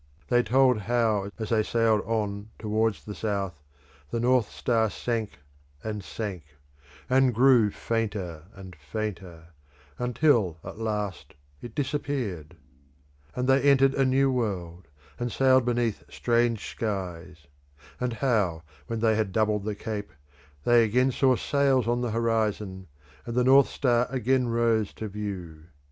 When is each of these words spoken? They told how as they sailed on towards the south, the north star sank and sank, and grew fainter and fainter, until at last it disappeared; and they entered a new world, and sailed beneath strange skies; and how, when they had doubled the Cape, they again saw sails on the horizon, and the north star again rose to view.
They 0.29 0.41
told 0.41 0.79
how 0.79 1.29
as 1.37 1.49
they 1.49 1.61
sailed 1.61 2.01
on 2.07 2.49
towards 2.57 3.03
the 3.05 3.13
south, 3.13 3.53
the 4.09 4.19
north 4.19 4.49
star 4.49 4.89
sank 4.89 5.37
and 5.83 6.03
sank, 6.03 6.41
and 7.07 7.35
grew 7.35 7.69
fainter 7.69 8.45
and 8.55 8.75
fainter, 8.75 9.49
until 9.99 10.57
at 10.63 10.79
last 10.79 11.35
it 11.61 11.75
disappeared; 11.75 12.57
and 13.35 13.47
they 13.47 13.61
entered 13.61 13.93
a 13.93 14.03
new 14.03 14.31
world, 14.31 14.87
and 15.19 15.31
sailed 15.31 15.65
beneath 15.65 16.01
strange 16.11 16.67
skies; 16.71 17.45
and 17.99 18.13
how, 18.13 18.63
when 18.87 19.01
they 19.01 19.15
had 19.15 19.31
doubled 19.31 19.65
the 19.65 19.75
Cape, 19.75 20.11
they 20.63 20.83
again 20.83 21.11
saw 21.11 21.35
sails 21.35 21.87
on 21.87 22.01
the 22.01 22.09
horizon, 22.09 22.87
and 23.27 23.35
the 23.35 23.43
north 23.43 23.69
star 23.69 24.07
again 24.09 24.47
rose 24.47 24.93
to 24.93 25.07
view. 25.07 25.65